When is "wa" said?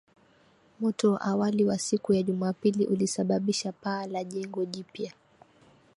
1.13-1.21, 1.65-1.79